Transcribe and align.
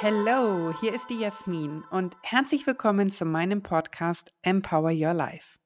Hallo, 0.00 0.72
hier 0.80 0.94
ist 0.94 1.10
die 1.10 1.18
Jasmin 1.18 1.84
und 1.90 2.16
herzlich 2.22 2.66
willkommen 2.66 3.10
zu 3.10 3.24
meinem 3.24 3.62
Podcast 3.62 4.32
Empower 4.42 4.90
Your 4.90 5.12
Life. 5.12 5.58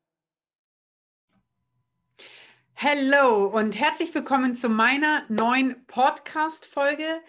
Hallo 2.76 3.46
und 3.46 3.78
herzlich 3.78 4.12
willkommen 4.14 4.56
zu 4.56 4.68
meiner 4.68 5.22
neuen 5.28 5.86
Podcast-Folge, 5.86 7.20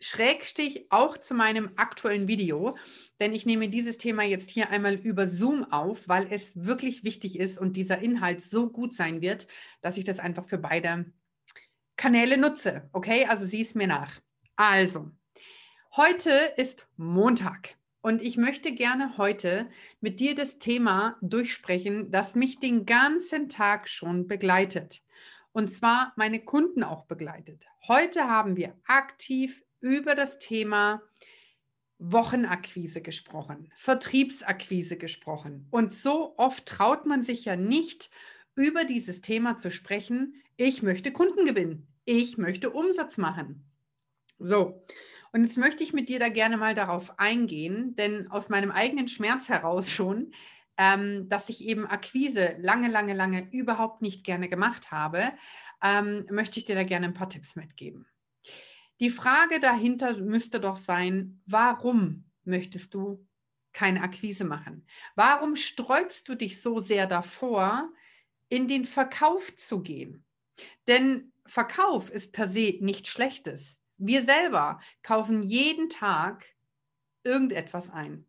Schrägstich 0.00 0.86
auch 0.90 1.16
zu 1.18 1.34
meinem 1.34 1.70
aktuellen 1.76 2.26
Video, 2.28 2.76
denn 3.20 3.32
ich 3.32 3.46
nehme 3.46 3.68
dieses 3.68 3.98
Thema 3.98 4.24
jetzt 4.24 4.50
hier 4.50 4.70
einmal 4.70 4.94
über 4.94 5.28
Zoom 5.28 5.64
auf, 5.72 6.08
weil 6.08 6.32
es 6.32 6.52
wirklich 6.54 7.04
wichtig 7.04 7.38
ist 7.38 7.58
und 7.58 7.76
dieser 7.76 7.98
Inhalt 7.98 8.42
so 8.42 8.70
gut 8.70 8.94
sein 8.94 9.20
wird, 9.20 9.46
dass 9.80 9.96
ich 9.96 10.04
das 10.04 10.18
einfach 10.18 10.46
für 10.46 10.58
beide 10.58 11.12
Kanäle 11.96 12.38
nutze. 12.38 12.88
Okay, 12.92 13.26
also 13.26 13.46
sieh 13.46 13.62
es 13.62 13.74
mir 13.74 13.86
nach. 13.86 14.20
Also, 14.56 15.10
Heute 15.96 16.30
ist 16.56 16.86
Montag 16.96 17.74
und 18.02 18.22
ich 18.22 18.36
möchte 18.36 18.72
gerne 18.72 19.16
heute 19.16 19.68
mit 20.00 20.20
dir 20.20 20.36
das 20.36 20.60
Thema 20.60 21.16
durchsprechen, 21.22 22.12
das 22.12 22.36
mich 22.36 22.60
den 22.60 22.86
ganzen 22.86 23.48
Tag 23.48 23.88
schon 23.88 24.28
begleitet. 24.28 25.02
Und 25.50 25.72
zwar 25.72 26.12
meine 26.14 26.38
Kunden 26.38 26.84
auch 26.84 27.06
begleitet. 27.06 27.64
Heute 27.88 28.28
haben 28.28 28.56
wir 28.56 28.76
aktiv 28.86 29.64
über 29.80 30.14
das 30.14 30.38
Thema 30.38 31.02
Wochenakquise 31.98 33.02
gesprochen, 33.02 33.70
Vertriebsakquise 33.76 34.96
gesprochen. 34.96 35.66
Und 35.70 35.92
so 35.92 36.34
oft 36.36 36.66
traut 36.66 37.06
man 37.06 37.22
sich 37.22 37.44
ja 37.44 37.56
nicht, 37.56 38.10
über 38.54 38.84
dieses 38.84 39.20
Thema 39.20 39.58
zu 39.58 39.70
sprechen. 39.70 40.34
Ich 40.56 40.82
möchte 40.82 41.12
Kunden 41.12 41.44
gewinnen. 41.44 41.86
Ich 42.04 42.38
möchte 42.38 42.70
Umsatz 42.70 43.16
machen. 43.16 43.64
So, 44.38 44.84
und 45.32 45.44
jetzt 45.44 45.56
möchte 45.56 45.84
ich 45.84 45.92
mit 45.92 46.08
dir 46.08 46.18
da 46.18 46.28
gerne 46.28 46.56
mal 46.56 46.74
darauf 46.74 47.18
eingehen, 47.18 47.94
denn 47.96 48.30
aus 48.30 48.48
meinem 48.48 48.70
eigenen 48.70 49.08
Schmerz 49.08 49.48
heraus 49.48 49.90
schon, 49.90 50.32
ähm, 50.76 51.28
dass 51.28 51.48
ich 51.48 51.64
eben 51.64 51.86
Akquise 51.86 52.56
lange, 52.58 52.88
lange, 52.88 53.12
lange 53.12 53.48
überhaupt 53.52 54.00
nicht 54.00 54.24
gerne 54.24 54.48
gemacht 54.48 54.90
habe, 54.90 55.32
ähm, 55.82 56.26
möchte 56.30 56.58
ich 56.58 56.64
dir 56.64 56.76
da 56.76 56.84
gerne 56.84 57.06
ein 57.06 57.14
paar 57.14 57.28
Tipps 57.28 57.56
mitgeben. 57.56 58.06
Die 59.00 59.10
Frage 59.10 59.60
dahinter 59.60 60.16
müsste 60.16 60.60
doch 60.60 60.76
sein, 60.76 61.40
warum 61.46 62.24
möchtest 62.44 62.94
du 62.94 63.26
keine 63.72 64.02
Akquise 64.02 64.44
machen? 64.44 64.86
Warum 65.14 65.54
sträubst 65.54 66.28
du 66.28 66.34
dich 66.34 66.60
so 66.60 66.80
sehr 66.80 67.06
davor, 67.06 67.92
in 68.48 68.66
den 68.66 68.84
Verkauf 68.84 69.56
zu 69.56 69.82
gehen? 69.82 70.24
Denn 70.88 71.32
Verkauf 71.46 72.10
ist 72.10 72.32
per 72.32 72.48
se 72.48 72.78
nichts 72.80 73.10
Schlechtes. 73.10 73.78
Wir 73.98 74.24
selber 74.24 74.80
kaufen 75.02 75.42
jeden 75.42 75.90
Tag 75.90 76.44
irgendetwas 77.22 77.90
ein. 77.90 78.26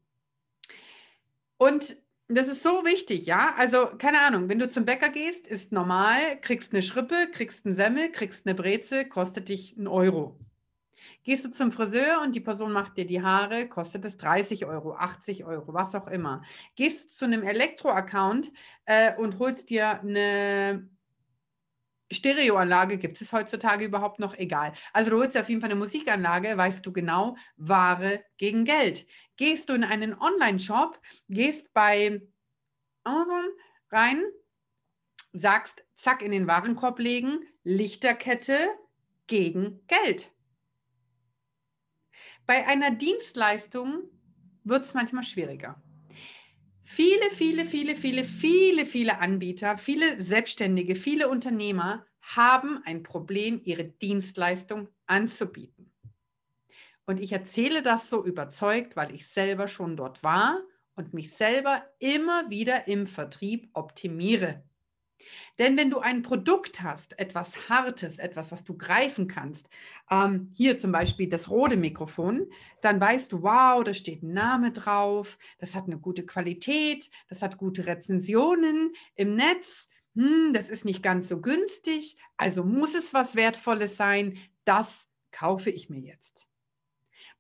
Und 1.58 1.96
das 2.28 2.48
ist 2.48 2.62
so 2.62 2.86
wichtig, 2.86 3.26
ja. 3.26 3.56
Also, 3.58 3.88
keine 3.98 4.22
Ahnung, 4.22 4.50
wenn 4.50 4.60
du 4.60 4.70
zum 4.70 4.86
Bäcker 4.86 5.10
gehst, 5.10 5.48
ist 5.48 5.72
normal, 5.72 6.40
kriegst 6.42 6.74
eine 6.74 6.84
Schrippe, 6.84 7.28
kriegst 7.32 7.66
einen 7.66 7.76
Semmel, 7.76 8.12
kriegst 8.12 8.46
eine 8.46 8.56
Breze, 8.56 9.06
kostet 9.06 9.50
dich 9.50 9.76
einen 9.76 9.88
Euro. 9.88 10.40
Gehst 11.24 11.46
du 11.46 11.52
zum 11.52 11.72
Friseur 11.72 12.22
und 12.22 12.36
die 12.36 12.40
Person 12.40 12.72
macht 12.72 12.98
dir 12.98 13.06
die 13.06 13.22
Haare, 13.22 13.68
kostet 13.68 14.06
es 14.06 14.18
30 14.18 14.66
Euro, 14.66 14.96
80 14.96 15.46
Euro, 15.46 15.74
was 15.74 15.96
auch 15.96 16.08
immer. 16.08 16.44
Gehst 16.76 17.06
du 17.06 17.14
zu 17.14 17.26
einem 17.26 17.44
Elektro-Account 17.44 18.52
äh, 18.86 19.16
und 19.16 19.40
holst 19.40 19.70
dir 19.70 20.02
eine 20.02 20.90
Stereoanlage 22.12 22.98
gibt 22.98 23.22
es 23.22 23.32
heutzutage 23.32 23.86
überhaupt 23.86 24.20
noch 24.20 24.36
egal. 24.36 24.74
Also 24.94 25.12
du 25.12 25.18
holst 25.18 25.38
auf 25.38 25.48
jeden 25.48 25.62
Fall 25.62 25.70
eine 25.70 25.80
Musikanlage, 25.80 26.58
weißt 26.58 26.84
du 26.86 26.92
genau, 26.92 27.38
Ware 27.58 28.24
gegen 28.38 28.66
Geld. 28.66 29.06
Gehst 29.38 29.70
du 29.70 29.74
in 29.74 29.84
einen 29.84 30.20
Online-Shop, 30.20 31.00
gehst 31.28 31.72
bei 31.74 32.22
Amazon 33.04 33.46
rein, 33.92 34.24
sagst, 35.34 35.84
zack, 35.96 36.22
in 36.22 36.32
den 36.32 36.48
Warenkorb 36.48 37.00
legen, 37.00 37.42
Lichterkette 37.64 38.58
gegen 39.28 39.86
Geld. 39.88 40.32
Bei 42.50 42.66
einer 42.66 42.90
Dienstleistung 42.90 44.06
wird 44.64 44.84
es 44.84 44.96
manchmal 44.96 45.24
schwieriger. 45.24 45.80
Viele, 46.84 47.30
viele, 47.30 47.64
viele, 47.64 47.96
viele, 47.96 48.24
viele, 48.24 48.88
viele 48.88 49.20
Anbieter, 49.20 49.78
viele 49.78 50.20
Selbstständige, 50.20 50.96
viele 50.96 51.30
Unternehmer 51.30 52.08
haben 52.22 52.82
ein 52.86 53.04
Problem, 53.04 53.62
ihre 53.66 53.84
Dienstleistung 53.84 54.88
anzubieten. 55.06 55.94
Und 57.06 57.20
ich 57.20 57.34
erzähle 57.34 57.84
das 57.84 58.10
so 58.10 58.26
überzeugt, 58.26 58.96
weil 58.96 59.14
ich 59.14 59.28
selber 59.28 59.68
schon 59.68 59.96
dort 59.96 60.24
war 60.24 60.60
und 60.96 61.14
mich 61.14 61.36
selber 61.36 61.84
immer 62.00 62.50
wieder 62.50 62.88
im 62.88 63.06
Vertrieb 63.06 63.70
optimiere. 63.74 64.64
Denn 65.58 65.78
wenn 65.78 65.90
du 65.90 66.00
ein 66.00 66.22
Produkt 66.22 66.82
hast, 66.82 67.18
etwas 67.20 67.70
Hartes, 67.70 68.18
etwas, 68.18 68.52
was 68.52 68.64
du 68.64 68.78
greifen 68.78 69.28
kannst, 69.28 69.70
ähm, 70.10 70.52
hier 70.56 70.78
zum 70.78 70.92
Beispiel 70.92 71.30
das 71.30 71.50
rote 71.50 71.78
Mikrofon, 71.78 72.50
dann 72.82 73.00
weißt 73.00 73.32
du, 73.32 73.44
wow, 73.44 73.84
da 73.84 73.94
steht 73.94 74.24
ein 74.24 74.34
Name 74.34 74.72
drauf, 74.72 75.38
das 75.58 75.76
hat 75.76 75.86
eine 75.86 75.98
gute 75.98 76.26
Qualität, 76.26 77.10
das 77.28 77.42
hat 77.42 77.58
gute 77.58 77.86
Rezensionen 77.86 78.94
im 79.16 79.36
Netz, 79.36 79.90
hm, 80.16 80.54
das 80.54 80.70
ist 80.70 80.86
nicht 80.86 81.04
ganz 81.04 81.30
so 81.30 81.42
günstig, 81.42 82.18
also 82.38 82.64
muss 82.64 82.96
es 82.96 83.14
was 83.14 83.36
Wertvolles 83.36 83.98
sein, 83.98 84.38
das 84.66 85.08
kaufe 85.32 85.70
ich 85.70 85.90
mir 85.90 86.00
jetzt. 86.00 86.50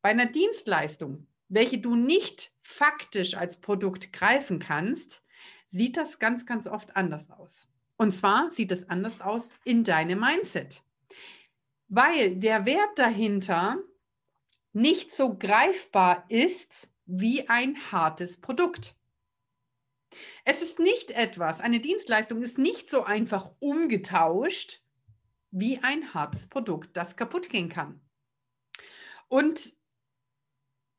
Bei 0.01 0.09
einer 0.09 0.27
Dienstleistung, 0.27 1.27
welche 1.47 1.79
du 1.79 1.95
nicht 1.95 2.51
faktisch 2.61 3.35
als 3.35 3.59
Produkt 3.59 4.13
greifen 4.13 4.59
kannst, 4.59 5.23
sieht 5.69 5.97
das 5.97 6.19
ganz, 6.19 6.45
ganz 6.45 6.67
oft 6.67 6.95
anders 6.95 7.29
aus. 7.31 7.68
Und 7.99 8.13
zwar 8.13 8.49
sieht 8.49 8.71
es 8.71 8.89
anders 8.89 9.19
aus 9.19 9.49
in 9.65 9.83
deinem 9.83 10.21
Mindset. 10.21 10.83
Weil 11.89 12.37
der 12.37 12.65
Wert 12.65 12.97
dahinter 12.97 13.77
nicht 14.71 15.13
so 15.13 15.37
greifbar 15.37 16.23
ist 16.29 16.89
wie 17.05 17.49
ein 17.49 17.91
hartes 17.91 18.39
Produkt. 18.39 18.95
Es 20.45 20.61
ist 20.61 20.79
nicht 20.79 21.11
etwas, 21.11 21.59
eine 21.59 21.81
Dienstleistung 21.81 22.41
ist 22.41 22.57
nicht 22.57 22.89
so 22.89 23.03
einfach 23.03 23.51
umgetauscht 23.59 24.81
wie 25.51 25.79
ein 25.79 26.13
hartes 26.13 26.47
Produkt, 26.47 26.95
das 26.95 27.17
kaputt 27.17 27.49
gehen 27.49 27.67
kann. 27.67 27.99
Und 29.27 29.73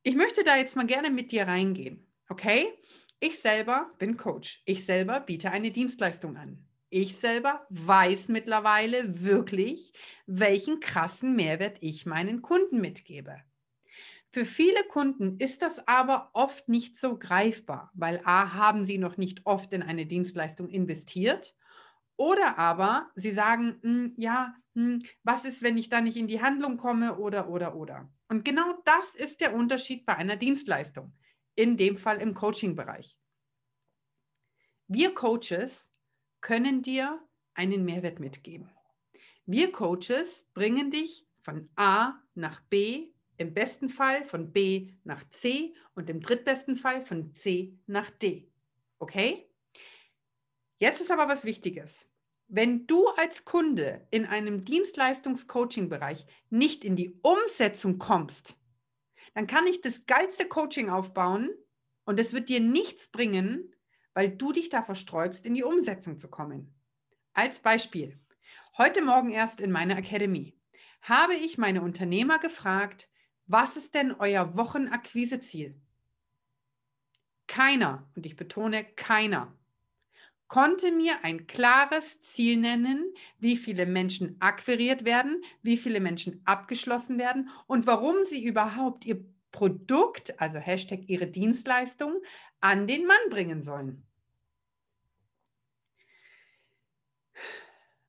ich 0.03 0.17
möchte 0.17 0.45
da 0.45 0.59
jetzt 0.59 0.77
mal 0.77 0.87
gerne 0.87 1.11
mit 1.11 1.33
dir 1.33 1.49
reingehen. 1.49 2.07
Okay? 2.29 2.75
Ich 3.21 3.41
selber 3.41 3.91
bin 3.99 4.19
Coach. 4.19 4.61
Ich 4.67 4.85
selber 4.85 5.21
biete 5.21 5.51
eine 5.51 5.71
Dienstleistung 5.71 6.37
an 6.37 6.67
ich 6.91 7.17
selber 7.17 7.67
weiß 7.71 8.29
mittlerweile 8.29 9.25
wirklich, 9.25 9.93
welchen 10.27 10.81
krassen 10.81 11.37
Mehrwert 11.37 11.79
ich 11.81 12.05
meinen 12.05 12.43
Kunden 12.43 12.81
mitgebe. 12.81 13.37
Für 14.33 14.45
viele 14.45 14.85
Kunden 14.85 15.39
ist 15.39 15.63
das 15.63 15.87
aber 15.89 16.31
oft 16.35 16.69
nicht 16.69 16.99
so 16.99 17.19
greifbar, 17.19 17.91
weil 17.95 18.21
a, 18.25 18.55
haben 18.55 18.85
sie 18.87 18.99
noch 18.99 19.17
nicht 19.17 19.45
oft 19.45 19.73
in 19.73 19.83
eine 19.83 20.07
Dienstleistung 20.07 20.69
investiert 20.69 21.57
oder 22.17 22.59
aber 22.59 23.11
sie 23.17 23.33
sagen, 23.33 23.79
hm, 23.83 24.15
ja, 24.17 24.55
hm, 24.75 25.03
was 25.25 25.45
ist, 25.45 25.63
wenn 25.63 25.79
ich 25.79 25.89
da 25.89 26.01
nicht 26.01 26.17
in 26.17 26.29
die 26.29 26.41
Handlung 26.41 26.77
komme 26.77 27.19
oder, 27.19 27.49
oder, 27.49 27.75
oder. 27.75 28.09
Und 28.29 28.45
genau 28.45 28.81
das 28.85 29.17
ist 29.17 29.41
der 29.41 29.55
Unterschied 29.55 30.07
bei 30.07 30.17
einer 30.17 30.37
Dienstleistung, 30.37 31.13
in 31.57 31.77
dem 31.77 31.99
Fall 31.99 32.21
im 32.21 32.35
Coaching-Bereich. 32.35 33.17
Wir 34.87 35.15
Coaches 35.15 35.90
können 36.41 36.83
dir 36.83 37.21
einen 37.55 37.85
Mehrwert 37.85 38.21
mitgeben. 38.21 38.71
Wir 39.47 39.73
Coaches 39.73 40.47
bringen 40.55 40.91
dich 40.91 41.27
von 41.41 41.69
A 41.77 42.21
nach 42.35 42.61
B, 42.63 43.13
im 43.37 43.55
besten 43.55 43.89
Fall 43.89 44.25
von 44.25 44.53
B 44.53 44.93
nach 45.05 45.29
C 45.31 45.75
und 45.95 46.11
im 46.11 46.21
drittbesten 46.21 46.77
Fall 46.77 47.05
von 47.05 47.35
C 47.35 47.79
nach 47.87 48.11
D. 48.11 48.51
Okay? 48.99 49.51
Jetzt 50.79 51.01
ist 51.01 51.11
aber 51.11 51.29
was 51.29 51.45
Wichtiges. 51.45 52.07
Wenn 52.49 52.87
du 52.87 53.07
als 53.09 53.45
Kunde 53.45 54.07
in 54.11 54.27
einem 54.27 54.65
Dienstleistungs-Coaching-Bereich 54.65 56.27
nicht 56.51 56.85
in 56.85 56.97
die 56.97 57.19
Umsetzung 57.23 57.99
kommst, 57.99 58.59
dann 59.35 59.47
kann 59.47 59.67
ich 59.67 59.81
das 59.81 60.07
geilste 60.07 60.47
Coaching 60.47 60.91
aufbauen 60.91 61.51
und 62.05 62.19
es 62.19 62.33
wird 62.33 62.49
dir 62.49 62.61
nichts 62.61 63.09
bringen, 63.09 63.73
weil 64.15 64.31
du 64.31 64.53
dich 64.53 64.69
da 64.69 64.83
versträubst, 64.83 65.45
in 65.45 65.55
die 65.55 65.65
Umsetzung 65.65 66.19
zu 66.19 66.29
kommen. 66.29 66.75
Als 67.33 67.61
Beispiel, 67.61 68.19
heute 68.77 69.03
Morgen 69.03 69.31
erst 69.31 69.61
in 69.61 69.71
meiner 69.71 69.97
Academy 69.97 70.57
habe 71.03 71.35
ich 71.35 71.59
meine 71.59 71.83
Unternehmer 71.83 72.39
gefragt, 72.39 73.09
was 73.47 73.77
ist 73.77 73.95
denn 73.95 74.13
euer 74.13 74.57
Wochenakquiseziel? 74.57 75.81
Keiner, 77.47 78.09
und 78.15 78.27
ich 78.27 78.37
betone 78.37 78.85
keiner, 78.85 79.57
konnte 80.47 80.93
mir 80.93 81.25
ein 81.25 81.47
klares 81.47 82.21
Ziel 82.23 82.57
nennen, 82.57 83.15
wie 83.39 83.57
viele 83.57 83.87
Menschen 83.87 84.37
akquiriert 84.41 85.05
werden, 85.05 85.43
wie 85.63 85.77
viele 85.77 86.01
Menschen 86.01 86.43
abgeschlossen 86.45 87.19
werden 87.19 87.49
und 87.67 87.87
warum 87.87 88.25
sie 88.25 88.45
überhaupt 88.45 89.05
ihr 89.05 89.25
Produkt, 89.53 90.41
also 90.41 90.59
Hashtag 90.59 91.09
ihre 91.09 91.27
Dienstleistung, 91.27 92.23
an 92.61 92.87
den 92.87 93.07
Mann 93.07 93.31
bringen 93.31 93.63
sollen. 93.63 94.07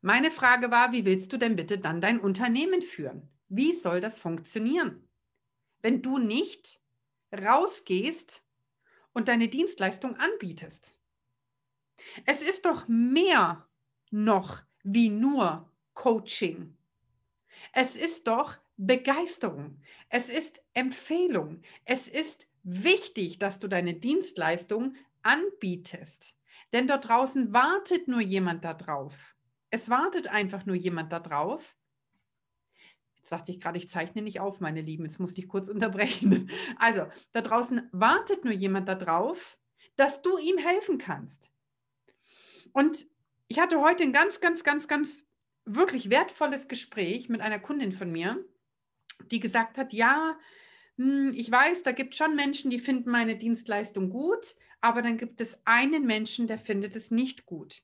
Meine 0.01 0.31
Frage 0.31 0.71
war, 0.71 0.91
wie 0.91 1.05
willst 1.05 1.31
du 1.31 1.37
denn 1.37 1.55
bitte 1.55 1.77
dann 1.77 2.01
dein 2.01 2.19
Unternehmen 2.19 2.81
führen? 2.81 3.29
Wie 3.49 3.73
soll 3.73 4.01
das 4.01 4.19
funktionieren? 4.19 5.07
Wenn 5.81 6.01
du 6.01 6.17
nicht 6.17 6.79
rausgehst 7.31 8.43
und 9.13 9.27
deine 9.27 9.47
Dienstleistung 9.47 10.15
anbietest. 10.17 10.97
Es 12.25 12.41
ist 12.41 12.65
doch 12.65 12.87
mehr 12.87 13.67
noch 14.09 14.61
wie 14.83 15.09
nur 15.09 15.71
Coaching. 15.93 16.75
Es 17.73 17.95
ist 17.95 18.27
doch 18.27 18.57
Begeisterung. 18.83 19.79
Es 20.09 20.27
ist 20.27 20.59
Empfehlung. 20.73 21.61
Es 21.85 22.07
ist 22.07 22.47
wichtig, 22.63 23.37
dass 23.37 23.59
du 23.59 23.67
deine 23.67 23.93
Dienstleistung 23.93 24.95
anbietest. 25.21 26.33
Denn 26.73 26.87
dort 26.87 27.07
draußen 27.07 27.53
wartet 27.53 28.07
nur 28.07 28.21
jemand 28.21 28.65
darauf. 28.65 29.35
Es 29.69 29.89
wartet 29.89 30.29
einfach 30.29 30.65
nur 30.65 30.75
jemand 30.75 31.11
darauf. 31.11 31.77
Jetzt 33.17 33.29
sagte 33.29 33.51
ich 33.51 33.61
gerade, 33.61 33.77
ich 33.77 33.87
zeichne 33.87 34.23
nicht 34.23 34.39
auf, 34.39 34.61
meine 34.61 34.81
Lieben. 34.81 35.05
Jetzt 35.05 35.19
musste 35.19 35.41
ich 35.41 35.47
kurz 35.47 35.67
unterbrechen. 35.67 36.49
Also, 36.79 37.05
da 37.33 37.41
draußen 37.41 37.87
wartet 37.91 38.45
nur 38.45 38.53
jemand 38.53 38.87
darauf, 38.87 39.59
dass 39.95 40.23
du 40.23 40.39
ihm 40.39 40.57
helfen 40.57 40.97
kannst. 40.97 41.51
Und 42.73 43.05
ich 43.47 43.59
hatte 43.59 43.79
heute 43.79 44.01
ein 44.01 44.13
ganz, 44.13 44.39
ganz, 44.39 44.63
ganz, 44.63 44.87
ganz 44.87 45.23
wirklich 45.65 46.09
wertvolles 46.09 46.67
Gespräch 46.67 47.29
mit 47.29 47.41
einer 47.41 47.59
Kundin 47.59 47.91
von 47.91 48.11
mir, 48.11 48.43
die 49.31 49.39
gesagt 49.39 49.77
hat, 49.77 49.93
ja, 49.93 50.37
hm, 50.97 51.33
ich 51.35 51.51
weiß, 51.51 51.83
da 51.83 51.91
gibt 51.91 52.13
es 52.13 52.17
schon 52.17 52.35
Menschen, 52.35 52.71
die 52.71 52.79
finden 52.79 53.11
meine 53.11 53.35
Dienstleistung 53.35 54.09
gut, 54.09 54.55
aber 54.81 55.01
dann 55.01 55.17
gibt 55.17 55.41
es 55.41 55.57
einen 55.65 56.05
Menschen, 56.05 56.47
der 56.47 56.57
findet 56.57 56.95
es 56.95 57.11
nicht 57.11 57.45
gut. 57.45 57.83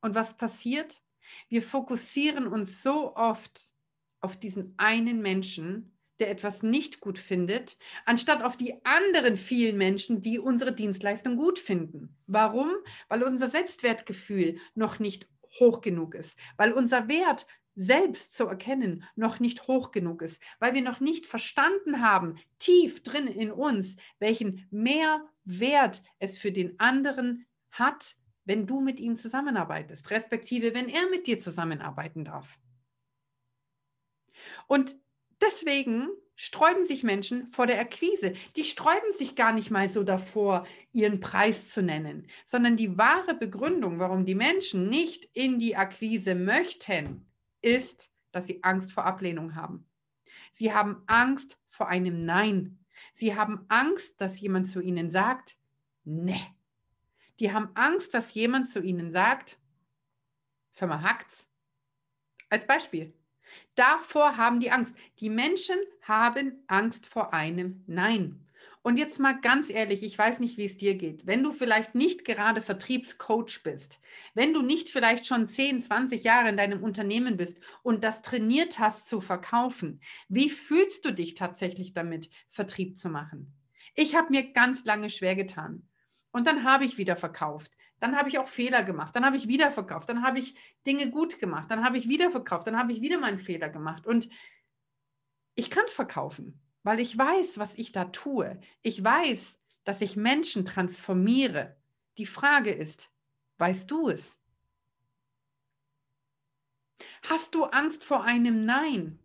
Und 0.00 0.14
was 0.14 0.36
passiert? 0.36 1.02
Wir 1.48 1.62
fokussieren 1.62 2.46
uns 2.46 2.82
so 2.82 3.14
oft 3.14 3.72
auf 4.20 4.38
diesen 4.38 4.74
einen 4.76 5.22
Menschen, 5.22 5.96
der 6.18 6.30
etwas 6.30 6.62
nicht 6.62 7.00
gut 7.00 7.18
findet, 7.18 7.78
anstatt 8.04 8.42
auf 8.42 8.56
die 8.56 8.84
anderen 8.84 9.36
vielen 9.36 9.76
Menschen, 9.78 10.20
die 10.20 10.38
unsere 10.38 10.74
Dienstleistung 10.74 11.36
gut 11.36 11.58
finden. 11.58 12.16
Warum? 12.26 12.70
Weil 13.08 13.22
unser 13.22 13.48
Selbstwertgefühl 13.48 14.58
noch 14.74 14.98
nicht 14.98 15.28
hoch 15.58 15.80
genug 15.80 16.14
ist, 16.14 16.38
weil 16.56 16.72
unser 16.72 17.08
Wert 17.08 17.46
selbst 17.80 18.36
zu 18.36 18.46
erkennen 18.46 19.04
noch 19.16 19.40
nicht 19.40 19.66
hoch 19.66 19.90
genug 19.90 20.20
ist, 20.20 20.38
weil 20.58 20.74
wir 20.74 20.82
noch 20.82 21.00
nicht 21.00 21.24
verstanden 21.24 22.02
haben, 22.02 22.36
tief 22.58 23.02
drin 23.02 23.26
in 23.26 23.50
uns, 23.50 23.96
welchen 24.18 24.66
Mehrwert 24.70 26.02
es 26.18 26.36
für 26.36 26.52
den 26.52 26.78
anderen 26.78 27.46
hat, 27.70 28.16
wenn 28.44 28.66
du 28.66 28.80
mit 28.82 29.00
ihm 29.00 29.16
zusammenarbeitest, 29.16 30.10
respektive 30.10 30.74
wenn 30.74 30.90
er 30.90 31.08
mit 31.08 31.26
dir 31.26 31.40
zusammenarbeiten 31.40 32.26
darf. 32.26 32.58
Und 34.66 34.94
deswegen 35.40 36.08
sträuben 36.36 36.84
sich 36.84 37.02
Menschen 37.02 37.46
vor 37.46 37.66
der 37.66 37.80
Akquise. 37.80 38.34
Die 38.56 38.64
sträuben 38.64 39.14
sich 39.14 39.36
gar 39.36 39.52
nicht 39.52 39.70
mal 39.70 39.88
so 39.88 40.02
davor, 40.02 40.66
ihren 40.92 41.20
Preis 41.20 41.70
zu 41.70 41.82
nennen, 41.82 42.26
sondern 42.46 42.76
die 42.76 42.98
wahre 42.98 43.34
Begründung, 43.34 43.98
warum 43.98 44.26
die 44.26 44.34
Menschen 44.34 44.90
nicht 44.90 45.30
in 45.32 45.58
die 45.58 45.76
Akquise 45.76 46.34
möchten, 46.34 47.29
ist, 47.62 48.10
dass 48.32 48.46
sie 48.46 48.62
Angst 48.62 48.92
vor 48.92 49.04
Ablehnung 49.04 49.54
haben. 49.54 49.86
Sie 50.52 50.72
haben 50.72 51.02
Angst 51.06 51.58
vor 51.68 51.88
einem 51.88 52.24
Nein. 52.24 52.84
Sie 53.14 53.34
haben 53.34 53.64
Angst, 53.68 54.20
dass 54.20 54.38
jemand 54.38 54.68
zu 54.68 54.80
ihnen 54.80 55.10
sagt, 55.10 55.56
ne. 56.04 56.38
Die 57.38 57.52
haben 57.52 57.70
Angst, 57.74 58.12
dass 58.12 58.34
jemand 58.34 58.70
zu 58.70 58.80
ihnen 58.80 59.12
sagt, 59.12 59.58
sag 60.70 60.88
mal, 60.88 61.02
hackt's. 61.02 61.48
Als 62.50 62.66
Beispiel. 62.66 63.14
Davor 63.74 64.36
haben 64.36 64.60
die 64.60 64.70
Angst. 64.70 64.94
Die 65.20 65.30
Menschen 65.30 65.78
haben 66.02 66.62
Angst 66.66 67.06
vor 67.06 67.32
einem 67.32 67.84
Nein. 67.86 68.46
Und 68.82 68.96
jetzt 68.96 69.18
mal 69.18 69.38
ganz 69.38 69.68
ehrlich, 69.68 70.02
ich 70.02 70.16
weiß 70.16 70.38
nicht, 70.38 70.56
wie 70.56 70.64
es 70.64 70.78
dir 70.78 70.94
geht. 70.94 71.26
Wenn 71.26 71.42
du 71.42 71.52
vielleicht 71.52 71.94
nicht 71.94 72.24
gerade 72.24 72.62
Vertriebscoach 72.62 73.62
bist, 73.62 74.00
wenn 74.32 74.54
du 74.54 74.62
nicht 74.62 74.88
vielleicht 74.88 75.26
schon 75.26 75.48
10, 75.48 75.82
20 75.82 76.24
Jahre 76.24 76.48
in 76.48 76.56
deinem 76.56 76.82
Unternehmen 76.82 77.36
bist 77.36 77.58
und 77.82 78.02
das 78.04 78.22
trainiert 78.22 78.78
hast 78.78 79.06
zu 79.06 79.20
verkaufen, 79.20 80.00
wie 80.28 80.48
fühlst 80.48 81.04
du 81.04 81.12
dich 81.12 81.34
tatsächlich 81.34 81.92
damit, 81.92 82.30
Vertrieb 82.50 82.98
zu 82.98 83.10
machen? 83.10 83.52
Ich 83.94 84.14
habe 84.14 84.30
mir 84.30 84.50
ganz 84.52 84.84
lange 84.86 85.10
schwer 85.10 85.36
getan. 85.36 85.86
Und 86.32 86.46
dann 86.46 86.64
habe 86.64 86.84
ich 86.86 86.96
wieder 86.96 87.16
verkauft. 87.16 87.72
Dann 87.98 88.16
habe 88.16 88.30
ich 88.30 88.38
auch 88.38 88.48
Fehler 88.48 88.82
gemacht. 88.82 89.14
Dann 89.14 89.26
habe 89.26 89.36
ich 89.36 89.46
wieder 89.46 89.72
verkauft. 89.72 90.08
Dann 90.08 90.22
habe 90.22 90.38
ich 90.38 90.54
Dinge 90.86 91.10
gut 91.10 91.38
gemacht. 91.38 91.70
Dann 91.70 91.84
habe 91.84 91.98
ich 91.98 92.08
wieder 92.08 92.30
verkauft. 92.30 92.66
Dann 92.66 92.78
habe 92.78 92.92
ich 92.92 93.02
wieder 93.02 93.18
meinen 93.18 93.38
Fehler 93.38 93.68
gemacht. 93.68 94.06
Und 94.06 94.28
ich 95.54 95.68
kann 95.68 95.86
verkaufen, 95.88 96.58
weil 96.82 97.00
ich 97.00 97.16
weiß, 97.16 97.58
was 97.58 97.74
ich 97.74 97.92
da 97.92 98.06
tue. 98.06 98.58
Ich 98.82 99.02
weiß, 99.02 99.58
dass 99.84 100.00
ich 100.00 100.16
Menschen 100.16 100.64
transformiere. 100.64 101.76
Die 102.18 102.26
Frage 102.26 102.70
ist, 102.70 103.10
weißt 103.58 103.90
du 103.90 104.08
es? 104.08 104.36
Hast 107.22 107.54
du 107.54 107.64
Angst 107.64 108.04
vor 108.04 108.24
einem 108.24 108.64
Nein? 108.64 109.18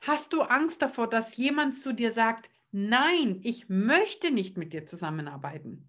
Hast 0.00 0.32
du 0.32 0.42
Angst 0.42 0.82
davor, 0.82 1.08
dass 1.08 1.36
jemand 1.36 1.80
zu 1.80 1.92
dir 1.92 2.12
sagt, 2.12 2.48
nein, 2.72 3.40
ich 3.42 3.68
möchte 3.68 4.30
nicht 4.30 4.56
mit 4.56 4.72
dir 4.72 4.86
zusammenarbeiten? 4.86 5.88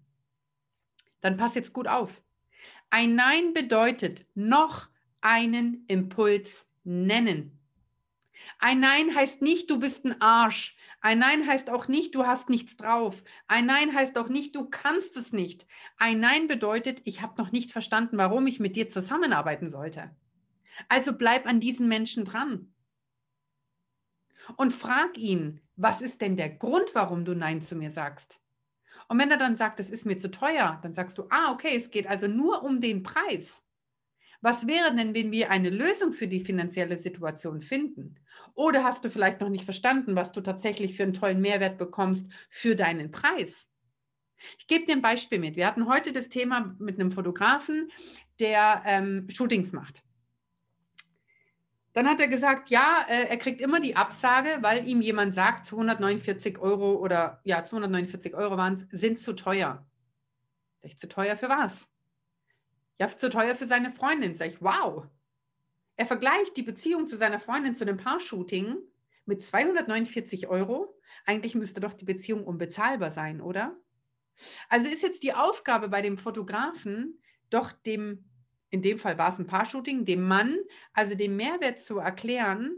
Dann 1.20 1.36
pass 1.36 1.54
jetzt 1.54 1.72
gut 1.72 1.88
auf. 1.88 2.22
Ein 2.90 3.14
Nein 3.14 3.52
bedeutet 3.54 4.26
noch 4.34 4.88
einen 5.20 5.84
Impuls 5.88 6.66
nennen. 6.84 7.58
Ein 8.58 8.80
Nein 8.80 9.14
heißt 9.14 9.42
nicht, 9.42 9.70
du 9.70 9.78
bist 9.78 10.04
ein 10.04 10.20
Arsch. 10.20 10.76
Ein 11.00 11.18
Nein 11.18 11.46
heißt 11.46 11.70
auch 11.70 11.88
nicht, 11.88 12.14
du 12.14 12.26
hast 12.26 12.48
nichts 12.48 12.76
drauf. 12.76 13.22
Ein 13.46 13.66
Nein 13.66 13.94
heißt 13.94 14.16
auch 14.18 14.28
nicht, 14.28 14.54
du 14.56 14.68
kannst 14.68 15.16
es 15.16 15.32
nicht. 15.32 15.66
Ein 15.96 16.20
Nein 16.20 16.48
bedeutet, 16.48 17.00
ich 17.04 17.22
habe 17.22 17.40
noch 17.40 17.52
nicht 17.52 17.70
verstanden, 17.70 18.16
warum 18.18 18.46
ich 18.46 18.60
mit 18.60 18.76
dir 18.76 18.90
zusammenarbeiten 18.90 19.70
sollte. 19.70 20.14
Also 20.88 21.12
bleib 21.12 21.46
an 21.46 21.60
diesen 21.60 21.88
Menschen 21.88 22.24
dran. 22.24 22.72
Und 24.56 24.72
frag 24.72 25.18
ihn, 25.18 25.60
was 25.76 26.02
ist 26.02 26.20
denn 26.20 26.36
der 26.36 26.50
Grund, 26.50 26.94
warum 26.94 27.24
du 27.24 27.34
Nein 27.34 27.62
zu 27.62 27.74
mir 27.74 27.90
sagst? 27.90 28.40
Und 29.08 29.18
wenn 29.18 29.30
er 29.30 29.38
dann 29.38 29.56
sagt, 29.56 29.80
es 29.80 29.90
ist 29.90 30.06
mir 30.06 30.18
zu 30.18 30.30
teuer, 30.30 30.78
dann 30.82 30.94
sagst 30.94 31.18
du, 31.18 31.26
ah, 31.30 31.52
okay, 31.52 31.76
es 31.76 31.90
geht 31.90 32.06
also 32.06 32.26
nur 32.26 32.62
um 32.62 32.80
den 32.80 33.02
Preis. 33.02 33.62
Was 34.40 34.66
wäre 34.66 34.94
denn, 34.94 35.14
wenn 35.14 35.32
wir 35.32 35.50
eine 35.50 35.70
Lösung 35.70 36.12
für 36.12 36.28
die 36.28 36.40
finanzielle 36.40 36.98
Situation 36.98 37.62
finden? 37.62 38.16
Oder 38.54 38.84
hast 38.84 39.04
du 39.04 39.10
vielleicht 39.10 39.40
noch 39.40 39.48
nicht 39.48 39.64
verstanden, 39.64 40.16
was 40.16 40.32
du 40.32 40.40
tatsächlich 40.40 40.96
für 40.96 41.02
einen 41.02 41.14
tollen 41.14 41.40
Mehrwert 41.40 41.78
bekommst 41.78 42.26
für 42.50 42.76
deinen 42.76 43.10
Preis? 43.10 43.68
Ich 44.58 44.66
gebe 44.66 44.84
dir 44.84 44.92
ein 44.92 45.02
Beispiel 45.02 45.38
mit. 45.38 45.56
Wir 45.56 45.66
hatten 45.66 45.88
heute 45.88 46.12
das 46.12 46.28
Thema 46.28 46.74
mit 46.78 47.00
einem 47.00 47.12
Fotografen, 47.12 47.90
der 48.38 48.82
ähm, 48.84 49.26
Shootings 49.30 49.72
macht. 49.72 50.02
Dann 51.94 52.06
hat 52.06 52.20
er 52.20 52.28
gesagt, 52.28 52.68
ja, 52.68 53.06
äh, 53.08 53.28
er 53.28 53.38
kriegt 53.38 53.62
immer 53.62 53.80
die 53.80 53.96
Absage, 53.96 54.58
weil 54.60 54.86
ihm 54.86 55.00
jemand 55.00 55.34
sagt, 55.34 55.66
249 55.66 56.58
Euro 56.58 56.96
oder 56.96 57.40
ja, 57.44 57.64
249 57.64 58.34
Euro 58.34 58.58
waren 58.58 58.86
es, 58.92 59.00
sind 59.00 59.22
zu 59.22 59.32
teuer. 59.32 59.86
Sag 60.82 60.98
zu 60.98 61.08
teuer 61.08 61.36
für 61.38 61.48
was? 61.48 61.88
Ja, 62.98 63.08
zu 63.08 63.28
teuer 63.30 63.54
für 63.54 63.66
seine 63.66 63.90
Freundin. 63.90 64.34
Sag 64.34 64.48
ich, 64.48 64.62
wow. 64.62 65.06
Er 65.96 66.06
vergleicht 66.06 66.56
die 66.56 66.62
Beziehung 66.62 67.06
zu 67.06 67.16
seiner 67.16 67.40
Freundin 67.40 67.74
zu 67.74 67.84
dem 67.84 67.96
Paar-Shooting 67.96 68.76
mit 69.24 69.42
249 69.42 70.48
Euro. 70.48 70.98
Eigentlich 71.24 71.54
müsste 71.54 71.80
doch 71.80 71.94
die 71.94 72.04
Beziehung 72.04 72.44
unbezahlbar 72.44 73.12
sein, 73.12 73.40
oder? 73.40 73.76
Also 74.68 74.88
ist 74.88 75.02
jetzt 75.02 75.22
die 75.22 75.32
Aufgabe 75.32 75.88
bei 75.88 76.02
dem 76.02 76.18
Fotografen, 76.18 77.20
doch 77.50 77.72
dem 77.72 78.24
in 78.70 78.82
dem 78.82 78.98
Fall 78.98 79.16
war 79.16 79.32
es 79.32 79.38
ein 79.38 79.46
Paar-Shooting, 79.46 80.04
dem 80.04 80.26
Mann, 80.26 80.58
also 80.92 81.14
dem 81.14 81.36
Mehrwert 81.36 81.80
zu 81.80 81.98
erklären, 81.98 82.76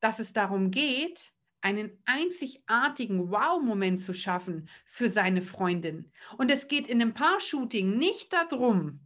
dass 0.00 0.18
es 0.18 0.32
darum 0.32 0.70
geht, 0.70 1.32
einen 1.60 2.02
einzigartigen 2.06 3.30
Wow-Moment 3.30 4.02
zu 4.02 4.14
schaffen 4.14 4.68
für 4.86 5.10
seine 5.10 5.42
Freundin. 5.42 6.10
Und 6.38 6.50
es 6.50 6.66
geht 6.66 6.88
in 6.88 7.00
einem 7.00 7.14
Paar-Shooting 7.14 7.98
nicht 7.98 8.32
darum, 8.32 9.00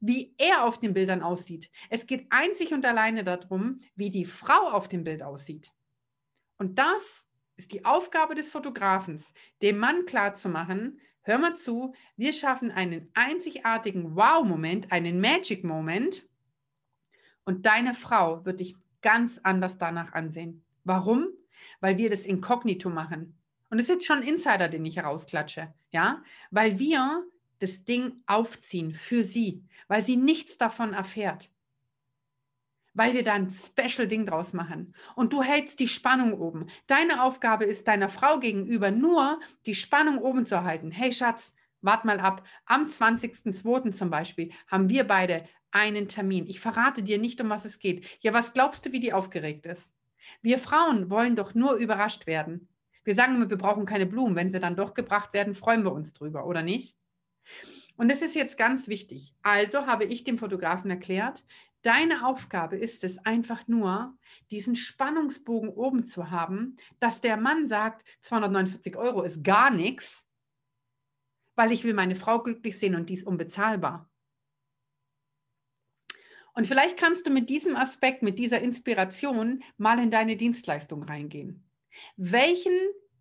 wie 0.00 0.34
er 0.38 0.64
auf 0.64 0.78
den 0.78 0.94
Bildern 0.94 1.22
aussieht. 1.22 1.70
Es 1.90 2.06
geht 2.06 2.26
einzig 2.30 2.72
und 2.72 2.84
alleine 2.84 3.24
darum, 3.24 3.80
wie 3.96 4.10
die 4.10 4.24
Frau 4.24 4.70
auf 4.70 4.88
dem 4.88 5.04
Bild 5.04 5.22
aussieht. 5.22 5.72
Und 6.56 6.78
das 6.78 7.26
ist 7.56 7.72
die 7.72 7.84
Aufgabe 7.84 8.34
des 8.34 8.50
Fotografens, 8.50 9.32
dem 9.62 9.78
Mann 9.78 10.06
klarzumachen, 10.06 11.00
hör 11.22 11.38
mal 11.38 11.56
zu, 11.56 11.94
wir 12.16 12.32
schaffen 12.32 12.70
einen 12.70 13.10
einzigartigen 13.14 14.14
Wow-Moment, 14.14 14.92
einen 14.92 15.20
Magic-Moment 15.20 16.28
und 17.44 17.66
deine 17.66 17.94
Frau 17.94 18.44
wird 18.44 18.60
dich 18.60 18.76
ganz 19.02 19.40
anders 19.42 19.78
danach 19.78 20.12
ansehen. 20.12 20.64
Warum? 20.84 21.28
Weil 21.80 21.96
wir 21.96 22.10
das 22.10 22.22
inkognito 22.22 22.88
machen. 22.90 23.38
Und 23.70 23.78
das 23.78 23.88
ist 23.88 23.94
jetzt 23.94 24.06
schon 24.06 24.18
ein 24.18 24.28
Insider, 24.28 24.68
den 24.68 24.84
ich 24.84 24.96
herausklatsche, 24.96 25.74
ja? 25.90 26.22
Weil 26.50 26.78
wir 26.78 27.24
das 27.58 27.84
Ding 27.84 28.22
aufziehen 28.26 28.94
für 28.94 29.24
sie, 29.24 29.64
weil 29.88 30.02
sie 30.02 30.16
nichts 30.16 30.58
davon 30.58 30.92
erfährt. 30.92 31.50
Weil 32.94 33.14
wir 33.14 33.22
da 33.22 33.34
ein 33.34 33.50
Special-Ding 33.50 34.26
draus 34.26 34.52
machen. 34.52 34.94
Und 35.14 35.32
du 35.32 35.42
hältst 35.42 35.78
die 35.78 35.88
Spannung 35.88 36.32
oben. 36.32 36.66
Deine 36.86 37.22
Aufgabe 37.22 37.64
ist, 37.64 37.86
deiner 37.86 38.08
Frau 38.08 38.40
gegenüber 38.40 38.90
nur 38.90 39.40
die 39.66 39.74
Spannung 39.74 40.18
oben 40.18 40.46
zu 40.46 40.64
halten. 40.64 40.90
Hey 40.90 41.12
Schatz, 41.12 41.54
wart 41.80 42.04
mal 42.04 42.18
ab. 42.18 42.44
Am 42.64 42.86
20.02. 42.86 43.92
zum 43.92 44.10
Beispiel 44.10 44.50
haben 44.66 44.90
wir 44.90 45.04
beide 45.04 45.44
einen 45.70 46.08
Termin. 46.08 46.46
Ich 46.46 46.60
verrate 46.60 47.02
dir 47.02 47.18
nicht, 47.18 47.40
um 47.40 47.50
was 47.50 47.64
es 47.64 47.78
geht. 47.78 48.06
Ja, 48.20 48.32
was 48.32 48.52
glaubst 48.52 48.86
du, 48.86 48.92
wie 48.92 49.00
die 49.00 49.12
aufgeregt 49.12 49.66
ist? 49.66 49.92
Wir 50.42 50.58
Frauen 50.58 51.10
wollen 51.10 51.36
doch 51.36 51.54
nur 51.54 51.74
überrascht 51.74 52.26
werden. 52.26 52.68
Wir 53.04 53.14
sagen 53.14 53.36
immer, 53.36 53.48
wir 53.48 53.56
brauchen 53.56 53.86
keine 53.86 54.06
Blumen. 54.06 54.36
Wenn 54.36 54.50
sie 54.50 54.60
dann 54.60 54.76
doch 54.76 54.92
gebracht 54.94 55.32
werden, 55.32 55.54
freuen 55.54 55.84
wir 55.84 55.92
uns 55.92 56.12
drüber, 56.12 56.46
oder 56.46 56.62
nicht? 56.62 56.97
Und 57.96 58.10
das 58.10 58.22
ist 58.22 58.34
jetzt 58.34 58.56
ganz 58.56 58.88
wichtig. 58.88 59.34
Also 59.42 59.86
habe 59.86 60.04
ich 60.04 60.24
dem 60.24 60.38
Fotografen 60.38 60.90
erklärt, 60.90 61.44
deine 61.82 62.26
Aufgabe 62.26 62.76
ist 62.76 63.04
es 63.04 63.18
einfach 63.18 63.66
nur, 63.66 64.16
diesen 64.50 64.76
Spannungsbogen 64.76 65.68
oben 65.68 66.06
zu 66.06 66.30
haben, 66.30 66.76
dass 67.00 67.20
der 67.20 67.36
Mann 67.36 67.68
sagt, 67.68 68.06
249 68.22 68.96
Euro 68.96 69.22
ist 69.22 69.42
gar 69.42 69.70
nichts, 69.70 70.24
weil 71.56 71.72
ich 71.72 71.84
will 71.84 71.94
meine 71.94 72.14
Frau 72.14 72.42
glücklich 72.42 72.78
sehen 72.78 72.94
und 72.94 73.08
die 73.08 73.14
ist 73.14 73.26
unbezahlbar. 73.26 74.08
Und 76.54 76.66
vielleicht 76.66 76.96
kannst 76.96 77.26
du 77.26 77.30
mit 77.30 77.50
diesem 77.50 77.76
Aspekt, 77.76 78.22
mit 78.22 78.38
dieser 78.38 78.60
Inspiration 78.60 79.62
mal 79.76 80.00
in 80.00 80.10
deine 80.10 80.36
Dienstleistung 80.36 81.04
reingehen. 81.04 81.68
Welchen 82.16 82.76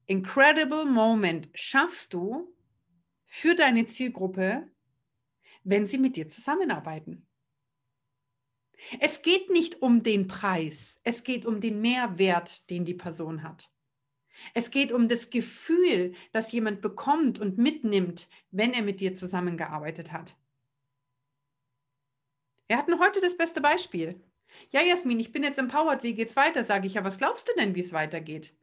incredible 0.07 0.85
Moment 0.85 1.49
schaffst 1.53 2.13
du 2.13 2.51
für 3.27 3.55
deine 3.55 3.85
Zielgruppe, 3.85 4.67
wenn 5.63 5.85
sie 5.85 5.99
mit 5.99 6.15
dir 6.15 6.27
zusammenarbeiten? 6.27 7.27
Es 8.99 9.21
geht 9.21 9.49
nicht 9.49 9.81
um 9.81 10.01
den 10.01 10.27
Preis, 10.27 10.99
es 11.03 11.23
geht 11.23 11.45
um 11.45 11.61
den 11.61 11.81
Mehrwert, 11.81 12.69
den 12.69 12.85
die 12.85 12.93
Person 12.93 13.43
hat. 13.43 13.69
Es 14.53 14.71
geht 14.71 14.91
um 14.91 15.09
das 15.09 15.29
Gefühl, 15.29 16.13
das 16.31 16.51
jemand 16.51 16.81
bekommt 16.81 17.39
und 17.39 17.57
mitnimmt, 17.57 18.29
wenn 18.51 18.73
er 18.73 18.83
mit 18.83 18.99
dir 18.99 19.15
zusammengearbeitet 19.15 20.11
hat. 20.11 20.35
Er 22.67 22.77
hat 22.77 22.87
heute 22.99 23.19
das 23.21 23.35
beste 23.35 23.61
Beispiel. 23.61 24.21
Ja, 24.71 24.81
Jasmin, 24.81 25.19
ich 25.19 25.31
bin 25.31 25.43
jetzt 25.43 25.57
empowered, 25.57 26.03
wie 26.03 26.13
geht's 26.13 26.35
weiter? 26.35 26.63
Sage 26.63 26.87
ich, 26.87 26.93
ja, 26.93 27.03
was 27.03 27.17
glaubst 27.17 27.47
du 27.47 27.53
denn, 27.57 27.75
wie 27.75 27.81
es 27.81 27.93
weitergeht? 27.93 28.53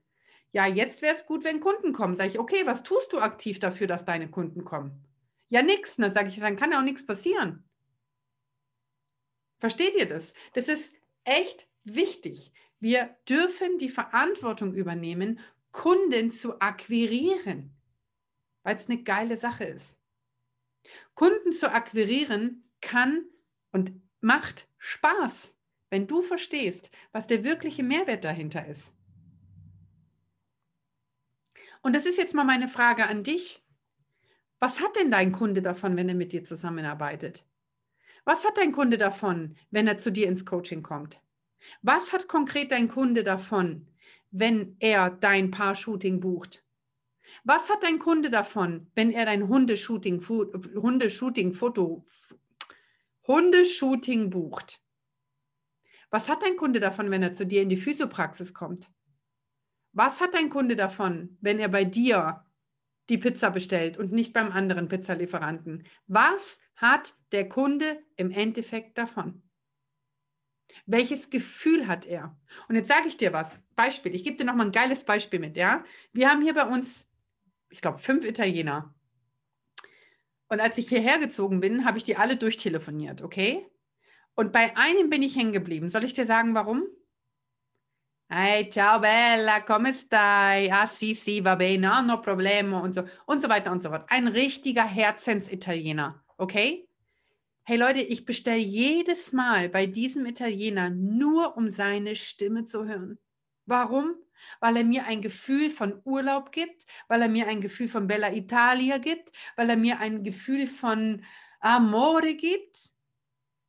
Ja, 0.54 0.68
jetzt 0.68 1.02
wäre 1.02 1.16
es 1.16 1.26
gut, 1.26 1.42
wenn 1.42 1.58
Kunden 1.58 1.92
kommen. 1.92 2.14
Sage 2.14 2.30
ich, 2.30 2.38
okay, 2.38 2.64
was 2.64 2.84
tust 2.84 3.12
du 3.12 3.18
aktiv 3.18 3.58
dafür, 3.58 3.88
dass 3.88 4.04
deine 4.04 4.30
Kunden 4.30 4.64
kommen? 4.64 5.04
Ja, 5.48 5.62
nichts. 5.62 5.96
Dann 5.96 6.12
sage 6.12 6.28
ich, 6.28 6.38
dann 6.38 6.54
kann 6.54 6.70
ja 6.70 6.78
auch 6.78 6.84
nichts 6.84 7.04
passieren. 7.04 7.68
Versteht 9.58 9.96
ihr 9.96 10.06
das? 10.06 10.32
Das 10.52 10.68
ist 10.68 10.94
echt 11.24 11.66
wichtig. 11.82 12.52
Wir 12.78 13.16
dürfen 13.28 13.78
die 13.78 13.88
Verantwortung 13.88 14.74
übernehmen, 14.74 15.40
Kunden 15.72 16.30
zu 16.30 16.60
akquirieren, 16.60 17.74
weil 18.62 18.76
es 18.76 18.88
eine 18.88 19.02
geile 19.02 19.36
Sache 19.36 19.64
ist. 19.64 19.96
Kunden 21.14 21.50
zu 21.50 21.72
akquirieren 21.72 22.70
kann 22.80 23.24
und 23.72 23.90
macht 24.20 24.68
Spaß, 24.78 25.52
wenn 25.90 26.06
du 26.06 26.22
verstehst, 26.22 26.92
was 27.10 27.26
der 27.26 27.42
wirkliche 27.42 27.82
Mehrwert 27.82 28.22
dahinter 28.22 28.64
ist. 28.68 28.94
Und 31.84 31.94
das 31.94 32.06
ist 32.06 32.16
jetzt 32.16 32.32
mal 32.32 32.44
meine 32.44 32.68
Frage 32.68 33.06
an 33.06 33.24
dich. 33.24 33.62
Was 34.58 34.80
hat 34.80 34.96
denn 34.96 35.10
dein 35.10 35.32
Kunde 35.32 35.60
davon, 35.60 35.98
wenn 35.98 36.08
er 36.08 36.14
mit 36.14 36.32
dir 36.32 36.42
zusammenarbeitet? 36.42 37.44
Was 38.24 38.42
hat 38.46 38.56
dein 38.56 38.72
Kunde 38.72 38.96
davon, 38.96 39.54
wenn 39.70 39.86
er 39.86 39.98
zu 39.98 40.10
dir 40.10 40.26
ins 40.26 40.46
Coaching 40.46 40.82
kommt? 40.82 41.20
Was 41.82 42.14
hat 42.14 42.26
konkret 42.26 42.72
dein 42.72 42.88
Kunde 42.88 43.22
davon, 43.22 43.86
wenn 44.30 44.76
er 44.78 45.10
dein 45.10 45.50
Paar-Shooting 45.50 46.20
bucht? 46.20 46.64
Was 47.44 47.68
hat 47.68 47.82
dein 47.82 47.98
Kunde 47.98 48.30
davon, 48.30 48.90
wenn 48.94 49.12
er 49.12 49.26
dein 49.26 49.46
Hundeshooting, 49.46 50.26
Hundeshooting 50.26 51.52
Foto, 51.52 52.06
Hundeshooting 53.26 54.30
bucht? 54.30 54.80
Was 56.08 56.30
hat 56.30 56.42
dein 56.42 56.56
Kunde 56.56 56.80
davon, 56.80 57.10
wenn 57.10 57.22
er 57.22 57.34
zu 57.34 57.44
dir 57.44 57.60
in 57.60 57.68
die 57.68 57.76
Physiopraxis 57.76 58.54
kommt? 58.54 58.90
Was 59.94 60.20
hat 60.20 60.34
dein 60.34 60.50
Kunde 60.50 60.76
davon, 60.76 61.38
wenn 61.40 61.60
er 61.60 61.68
bei 61.68 61.84
dir 61.84 62.44
die 63.08 63.18
Pizza 63.18 63.50
bestellt 63.50 63.96
und 63.96 64.12
nicht 64.12 64.32
beim 64.32 64.50
anderen 64.50 64.88
Pizzalieferanten? 64.88 65.84
Was 66.08 66.58
hat 66.76 67.14
der 67.30 67.48
Kunde 67.48 68.02
im 68.16 68.32
Endeffekt 68.32 68.98
davon? 68.98 69.42
Welches 70.86 71.30
Gefühl 71.30 71.86
hat 71.86 72.06
er? 72.06 72.36
Und 72.68 72.74
jetzt 72.74 72.88
sage 72.88 73.06
ich 73.06 73.16
dir 73.16 73.32
was. 73.32 73.60
Beispiel. 73.76 74.14
Ich 74.14 74.24
gebe 74.24 74.36
dir 74.36 74.44
noch 74.44 74.56
mal 74.56 74.66
ein 74.66 74.72
geiles 74.72 75.04
Beispiel 75.04 75.38
mit. 75.38 75.56
Ja, 75.56 75.84
wir 76.12 76.28
haben 76.28 76.42
hier 76.42 76.54
bei 76.54 76.66
uns, 76.66 77.06
ich 77.70 77.80
glaube, 77.80 77.98
fünf 77.98 78.24
Italiener. 78.24 78.92
Und 80.48 80.60
als 80.60 80.76
ich 80.76 80.88
hierher 80.88 81.18
gezogen 81.18 81.60
bin, 81.60 81.84
habe 81.84 81.98
ich 81.98 82.04
die 82.04 82.16
alle 82.16 82.36
durchtelefoniert. 82.36 83.22
Okay? 83.22 83.64
Und 84.34 84.52
bei 84.52 84.76
einem 84.76 85.08
bin 85.08 85.22
ich 85.22 85.36
hängen 85.36 85.52
geblieben. 85.52 85.88
Soll 85.88 86.04
ich 86.04 86.14
dir 86.14 86.26
sagen, 86.26 86.54
warum? 86.54 86.84
Hey, 88.36 88.68
ciao 88.68 88.98
bella, 88.98 89.62
come 89.62 89.92
stai? 89.92 90.68
Ah, 90.68 90.88
sì, 90.88 91.14
sì, 91.14 91.40
va 91.40 91.54
bene, 91.54 91.86
ah, 91.86 92.00
no 92.00 92.18
problema 92.18 92.80
und 92.80 92.92
so 92.92 93.04
und 93.26 93.40
so 93.40 93.46
weiter 93.46 93.70
und 93.70 93.80
so 93.80 93.90
fort. 93.90 94.06
Ein 94.10 94.26
richtiger 94.26 94.82
Herzensitaliener, 94.84 96.20
okay? 96.36 96.88
Hey 97.62 97.76
Leute, 97.76 98.00
ich 98.00 98.24
bestelle 98.24 98.58
jedes 98.58 99.32
Mal 99.32 99.68
bei 99.68 99.86
diesem 99.86 100.26
Italiener 100.26 100.90
nur, 100.90 101.56
um 101.56 101.70
seine 101.70 102.16
Stimme 102.16 102.64
zu 102.64 102.86
hören. 102.86 103.20
Warum? 103.66 104.16
Weil 104.58 104.78
er 104.78 104.84
mir 104.84 105.06
ein 105.06 105.22
Gefühl 105.22 105.70
von 105.70 106.00
Urlaub 106.02 106.50
gibt, 106.50 106.86
weil 107.06 107.22
er 107.22 107.28
mir 107.28 107.46
ein 107.46 107.60
Gefühl 107.60 107.86
von 107.86 108.08
Bella 108.08 108.32
Italia 108.32 108.98
gibt, 108.98 109.30
weil 109.54 109.70
er 109.70 109.76
mir 109.76 110.00
ein 110.00 110.24
Gefühl 110.24 110.66
von 110.66 111.22
Amore 111.60 112.34
gibt. 112.34 112.94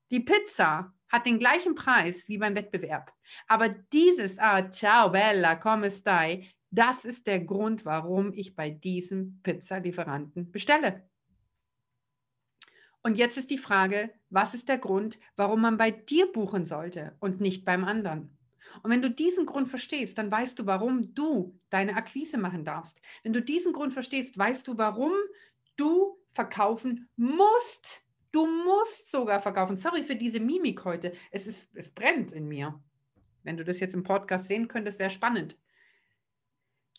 Die 0.10 0.22
Pizza 0.22 0.95
hat 1.16 1.26
den 1.26 1.40
gleichen 1.40 1.76
Preis 1.76 2.28
wie 2.28 2.38
beim 2.38 2.56
Wettbewerb. 2.56 3.12
Aber 3.48 3.70
dieses, 3.70 4.38
ah, 4.38 4.70
ciao, 4.70 5.10
bella, 5.10 5.56
come 5.56 5.90
stai, 5.90 6.50
das 6.72 7.06
ist 7.06 7.26
der 7.26 7.40
Grund, 7.40 7.86
warum 7.86 8.34
ich 8.34 8.56
bei 8.56 8.70
diesem 8.70 9.40
Pizzalieferanten 9.44 10.52
bestelle. 10.52 11.08
Und 13.02 13.18
jetzt 13.18 13.38
ist 13.38 13.52
die 13.52 13.58
Frage, 13.58 14.12
was 14.30 14.54
ist 14.54 14.68
der 14.68 14.80
Grund, 14.80 15.20
warum 15.36 15.62
man 15.62 15.78
bei 15.78 15.92
dir 15.92 16.32
buchen 16.32 16.66
sollte 16.66 17.16
und 17.20 17.40
nicht 17.40 17.64
beim 17.64 17.86
anderen? 17.86 18.36
Und 18.84 18.92
wenn 18.92 19.02
du 19.02 19.10
diesen 19.10 19.46
Grund 19.46 19.70
verstehst, 19.70 20.18
dann 20.18 20.32
weißt 20.32 20.60
du, 20.60 20.66
warum 20.66 21.14
du 21.14 21.58
deine 21.70 21.96
Akquise 21.96 22.38
machen 22.38 22.66
darfst. 22.66 23.00
Wenn 23.24 23.32
du 23.32 23.42
diesen 23.42 23.74
Grund 23.74 23.94
verstehst, 23.94 24.38
weißt 24.38 24.68
du, 24.68 24.78
warum 24.78 25.14
du 25.78 26.18
verkaufen 26.34 27.08
musst. 27.16 28.05
Du 28.36 28.46
musst 28.46 29.12
sogar 29.12 29.42
verkaufen. 29.42 29.78
Sorry 29.78 30.04
für 30.04 30.18
diese 30.18 30.42
Mimik 30.42 30.84
heute. 30.84 31.14
Es, 31.32 31.48
ist, 31.48 31.74
es 31.74 31.90
brennt 31.90 32.34
in 32.34 32.50
mir. 32.50 32.84
Wenn 33.44 33.56
du 33.56 33.64
das 33.64 33.80
jetzt 33.80 33.94
im 33.94 34.04
Podcast 34.04 34.48
sehen 34.48 34.68
könntest, 34.68 35.00
wäre 35.00 35.10
spannend. 35.10 35.58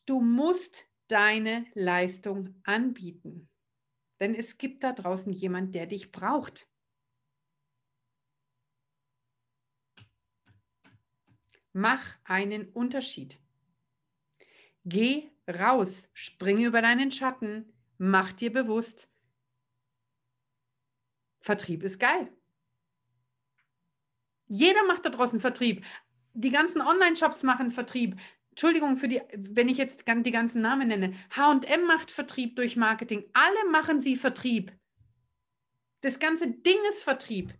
Du 0.07 0.23
musst 0.23 0.87
deine 1.09 1.66
Leistung 1.75 2.59
anbieten. 2.64 3.50
Denn 4.19 4.35
es 4.35 4.57
gibt 4.57 4.83
da 4.83 4.95
draußen 4.95 5.31
jemand, 5.31 5.75
der 5.75 5.85
dich 5.85 6.11
braucht. 6.11 6.71
Mach 11.75 12.02
einen 12.25 12.71
Unterschied. 12.71 13.38
Geh 14.87 15.28
raus, 15.47 16.02
spring 16.14 16.64
über 16.64 16.81
deinen 16.81 17.11
Schatten, 17.11 17.75
mach 17.99 18.33
dir 18.33 18.50
bewusst, 18.50 19.11
Vertrieb 21.47 21.85
ist 21.85 22.00
geil. 22.00 22.29
Jeder 24.49 24.85
macht 24.85 25.07
da 25.07 25.11
draußen 25.11 25.41
Vertrieb. 25.41 25.85
Die 26.35 26.50
ganzen 26.50 26.81
Online-Shops 26.81 27.45
machen 27.45 27.71
Vertrieb. 27.71 28.17
Entschuldigung 28.50 28.97
für 28.97 29.07
die, 29.07 29.23
wenn 29.33 29.69
ich 29.69 29.79
jetzt 29.79 30.03
die 30.07 30.31
ganzen 30.33 30.61
Namen 30.61 30.88
nenne. 30.88 31.15
HM 31.31 31.87
macht 31.87 32.11
Vertrieb 32.11 32.57
durch 32.57 32.76
Marketing. 32.76 33.25
Alle 33.33 33.71
machen 33.71 34.03
sie 34.03 34.17
Vertrieb. 34.17 34.73
Das 36.00 36.19
ganze 36.19 36.50
Ding 36.50 36.79
ist 36.91 37.05
Vertrieb. 37.05 37.55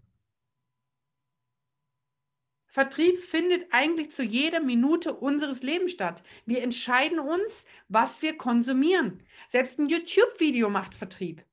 Vertrieb 2.67 3.21
findet 3.21 3.73
eigentlich 3.73 4.11
zu 4.11 4.25
jeder 4.25 4.61
Minute 4.61 5.15
unseres 5.15 5.63
Lebens 5.63 5.93
statt. 5.93 6.25
Wir 6.45 6.63
entscheiden 6.63 7.21
uns, 7.21 7.65
was 7.89 8.21
wir 8.21 8.37
konsumieren. 8.37 9.23
Selbst 9.49 9.79
ein 9.79 9.89
YouTube-Video 9.89 10.69
macht 10.71 10.95
Vertrieb. 10.95 11.45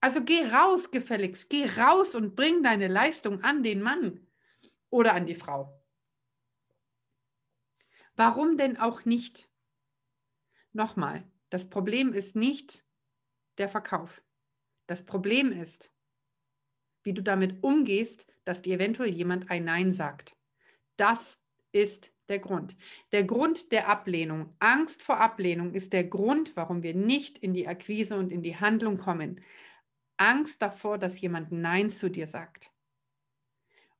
Also 0.00 0.22
geh 0.22 0.46
raus, 0.46 0.90
gefälligst, 0.90 1.50
geh 1.50 1.66
raus 1.66 2.14
und 2.14 2.36
bring 2.36 2.62
deine 2.62 2.88
Leistung 2.88 3.42
an 3.42 3.62
den 3.62 3.82
Mann 3.82 4.26
oder 4.90 5.14
an 5.14 5.26
die 5.26 5.34
Frau. 5.34 5.74
Warum 8.14 8.56
denn 8.56 8.76
auch 8.76 9.04
nicht? 9.04 9.48
Nochmal, 10.72 11.24
das 11.50 11.68
Problem 11.68 12.12
ist 12.12 12.36
nicht 12.36 12.84
der 13.58 13.68
Verkauf. 13.68 14.22
Das 14.86 15.04
Problem 15.04 15.52
ist, 15.52 15.92
wie 17.02 17.12
du 17.12 17.22
damit 17.22 17.62
umgehst, 17.62 18.26
dass 18.44 18.62
dir 18.62 18.74
eventuell 18.74 19.10
jemand 19.10 19.50
ein 19.50 19.64
Nein 19.64 19.94
sagt. 19.94 20.36
Das 20.96 21.38
ist 21.72 22.12
der 22.28 22.38
Grund. 22.38 22.76
Der 23.12 23.24
Grund 23.24 23.72
der 23.72 23.88
Ablehnung, 23.88 24.54
Angst 24.58 25.02
vor 25.02 25.18
Ablehnung 25.20 25.74
ist 25.74 25.92
der 25.92 26.04
Grund, 26.04 26.56
warum 26.56 26.82
wir 26.82 26.94
nicht 26.94 27.38
in 27.38 27.54
die 27.54 27.68
Akquise 27.68 28.16
und 28.16 28.30
in 28.30 28.42
die 28.42 28.56
Handlung 28.56 28.98
kommen. 28.98 29.40
Angst 30.18 30.60
davor, 30.60 30.98
dass 30.98 31.20
jemand 31.20 31.52
Nein 31.52 31.90
zu 31.90 32.10
dir 32.10 32.26
sagt. 32.26 32.70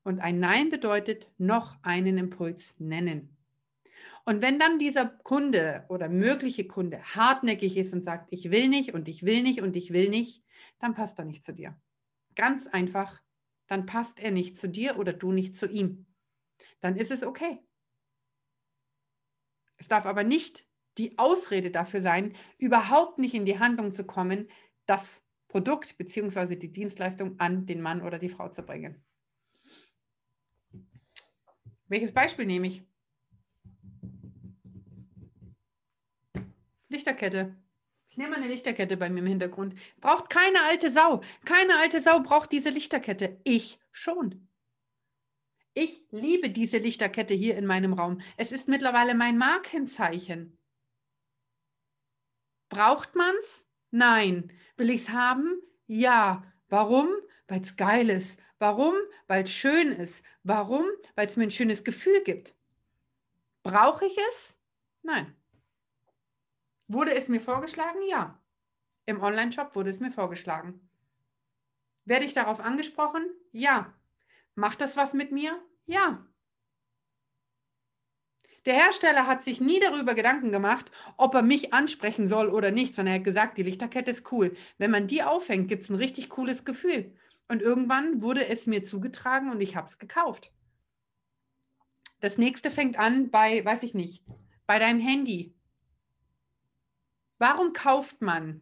Und 0.02 0.20
ein 0.20 0.38
Nein 0.38 0.70
bedeutet 0.70 1.26
noch 1.38 1.76
einen 1.82 2.18
Impuls 2.18 2.74
nennen. 2.78 3.36
Und 4.24 4.42
wenn 4.42 4.58
dann 4.58 4.78
dieser 4.78 5.06
Kunde 5.06 5.86
oder 5.88 6.08
mögliche 6.08 6.66
Kunde 6.66 7.02
hartnäckig 7.02 7.76
ist 7.76 7.94
und 7.94 8.04
sagt, 8.04 8.26
ich 8.30 8.50
will 8.50 8.68
nicht 8.68 8.92
und 8.92 9.08
ich 9.08 9.22
will 9.22 9.42
nicht 9.42 9.62
und 9.62 9.74
ich 9.74 9.92
will 9.92 10.10
nicht, 10.10 10.42
dann 10.78 10.94
passt 10.94 11.18
er 11.18 11.24
nicht 11.24 11.44
zu 11.44 11.54
dir. 11.54 11.80
Ganz 12.34 12.66
einfach, 12.66 13.22
dann 13.68 13.86
passt 13.86 14.18
er 14.18 14.30
nicht 14.30 14.58
zu 14.58 14.68
dir 14.68 14.98
oder 14.98 15.12
du 15.12 15.32
nicht 15.32 15.56
zu 15.56 15.66
ihm. 15.66 16.06
Dann 16.80 16.96
ist 16.96 17.10
es 17.10 17.22
okay. 17.22 17.58
Es 19.76 19.88
darf 19.88 20.06
aber 20.06 20.24
nicht 20.24 20.66
die 20.98 21.18
Ausrede 21.18 21.70
dafür 21.70 22.02
sein, 22.02 22.34
überhaupt 22.58 23.18
nicht 23.18 23.34
in 23.34 23.46
die 23.46 23.58
Handlung 23.58 23.92
zu 23.92 24.04
kommen, 24.04 24.50
das 24.86 25.22
Produkt 25.48 25.96
bzw. 25.96 26.56
die 26.56 26.72
Dienstleistung 26.72 27.40
an 27.40 27.66
den 27.66 27.80
Mann 27.80 28.02
oder 28.02 28.18
die 28.18 28.28
Frau 28.28 28.48
zu 28.48 28.62
bringen. 28.62 29.02
Welches 31.88 32.12
Beispiel 32.12 32.44
nehme 32.44 32.66
ich? 32.66 32.82
Lichterkette. 36.88 37.56
Ich 38.10 38.18
nehme 38.18 38.36
eine 38.36 38.48
Lichterkette 38.48 38.96
bei 38.96 39.08
mir 39.08 39.20
im 39.20 39.26
Hintergrund. 39.26 39.74
Braucht 40.00 40.30
keine 40.30 40.60
alte 40.62 40.90
Sau. 40.90 41.22
Keine 41.44 41.76
alte 41.76 42.00
Sau 42.00 42.20
braucht 42.20 42.52
diese 42.52 42.70
Lichterkette. 42.70 43.40
Ich 43.44 43.78
schon. 43.90 44.48
Ich 45.74 46.02
liebe 46.10 46.50
diese 46.50 46.78
Lichterkette 46.78 47.34
hier 47.34 47.56
in 47.56 47.64
meinem 47.64 47.92
Raum. 47.92 48.20
Es 48.36 48.52
ist 48.52 48.68
mittlerweile 48.68 49.14
mein 49.14 49.38
Markenzeichen. 49.38 50.58
Braucht 52.68 53.14
man's? 53.14 53.67
Nein. 53.90 54.52
Will 54.76 54.90
ich 54.90 55.02
es 55.02 55.08
haben? 55.10 55.60
Ja. 55.86 56.44
Warum? 56.68 57.08
Weil 57.46 57.62
es 57.62 57.76
geil 57.76 58.10
ist. 58.10 58.38
Warum? 58.58 58.94
Weil 59.26 59.44
es 59.44 59.50
schön 59.50 59.92
ist. 59.92 60.22
Warum? 60.42 60.84
Weil 61.14 61.26
es 61.26 61.36
mir 61.36 61.44
ein 61.44 61.50
schönes 61.50 61.84
Gefühl 61.84 62.22
gibt. 62.24 62.54
Brauche 63.62 64.06
ich 64.06 64.16
es? 64.30 64.56
Nein. 65.02 65.34
Wurde 66.88 67.14
es 67.14 67.28
mir 67.28 67.40
vorgeschlagen? 67.40 68.00
Ja. 68.08 68.40
Im 69.06 69.22
Online-Shop 69.22 69.74
wurde 69.74 69.90
es 69.90 70.00
mir 70.00 70.12
vorgeschlagen. 70.12 70.88
Werde 72.04 72.24
ich 72.24 72.34
darauf 72.34 72.60
angesprochen? 72.60 73.26
Ja. 73.52 73.94
Macht 74.54 74.80
das 74.80 74.96
was 74.96 75.14
mit 75.14 75.32
mir? 75.32 75.60
Ja. 75.86 76.26
Der 78.68 78.74
Hersteller 78.74 79.26
hat 79.26 79.44
sich 79.44 79.62
nie 79.62 79.80
darüber 79.80 80.14
Gedanken 80.14 80.52
gemacht, 80.52 80.92
ob 81.16 81.34
er 81.34 81.40
mich 81.40 81.72
ansprechen 81.72 82.28
soll 82.28 82.50
oder 82.50 82.70
nicht, 82.70 82.94
sondern 82.94 83.14
er 83.14 83.20
hat 83.20 83.24
gesagt, 83.24 83.56
die 83.56 83.62
Lichterkette 83.62 84.10
ist 84.10 84.30
cool. 84.30 84.54
Wenn 84.76 84.90
man 84.90 85.06
die 85.06 85.22
aufhängt, 85.22 85.68
gibt 85.68 85.84
es 85.84 85.88
ein 85.88 85.94
richtig 85.94 86.28
cooles 86.28 86.66
Gefühl. 86.66 87.14
Und 87.48 87.62
irgendwann 87.62 88.20
wurde 88.20 88.46
es 88.46 88.66
mir 88.66 88.84
zugetragen 88.84 89.50
und 89.50 89.62
ich 89.62 89.74
habe 89.74 89.88
es 89.88 89.98
gekauft. 89.98 90.52
Das 92.20 92.36
nächste 92.36 92.70
fängt 92.70 92.98
an 92.98 93.30
bei, 93.30 93.64
weiß 93.64 93.84
ich 93.84 93.94
nicht, 93.94 94.22
bei 94.66 94.78
deinem 94.78 95.00
Handy. 95.00 95.54
Warum 97.38 97.72
kauft 97.72 98.20
man 98.20 98.60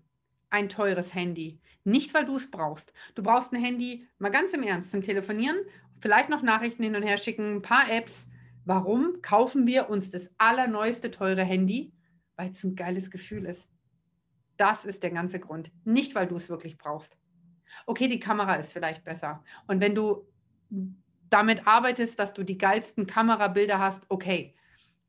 ein 0.51 0.69
teures 0.69 1.17
Handy? 1.17 1.59
Nicht, 1.83 2.15
weil 2.15 2.27
du 2.27 2.37
es 2.37 2.49
brauchst. 2.49 2.93
Du 3.17 3.25
brauchst 3.25 3.53
ein 3.53 3.61
Handy, 3.61 4.07
mal 4.21 4.31
ganz 4.31 4.53
im 4.53 4.63
Ernst, 4.63 4.93
zum 4.93 5.03
Telefonieren, 5.03 5.57
vielleicht 5.99 6.29
noch 6.29 6.43
Nachrichten 6.43 6.85
hin 6.85 6.95
und 6.95 7.03
her 7.03 7.19
schicken, 7.19 7.57
ein 7.57 7.63
paar 7.63 7.91
Apps. 7.91 8.29
Warum 8.67 9.23
kaufen 9.23 9.65
wir 9.69 9.89
uns 9.89 10.11
das 10.11 10.29
allerneueste 10.39 11.13
teure 11.13 11.45
Handy? 11.45 11.93
Weil 12.35 12.51
es 12.51 12.65
ein 12.65 12.75
geiles 12.75 13.13
Gefühl 13.13 13.47
ist. 13.47 13.71
Das 14.57 14.85
ist 14.85 15.05
der 15.05 15.13
ganze 15.13 15.39
Grund. 15.39 15.71
Nicht, 15.85 16.17
weil 16.17 16.27
du 16.27 16.37
es 16.37 16.49
wirklich 16.49 16.77
brauchst. 16.77 17.17
Okay, 17.87 18.09
die 18.09 18.19
Kamera 18.19 18.57
ist 18.57 18.73
vielleicht 18.73 19.05
besser. 19.05 19.45
Und 19.69 19.81
wenn 19.81 19.95
du 19.95 20.27
damit 21.31 21.69
arbeitest, 21.69 22.19
dass 22.19 22.35
du 22.35 22.43
die 22.43 22.59
geilsten 22.59 23.07
Kamerabilder 23.07 23.79
hast, 23.79 24.03
okay. 24.09 24.57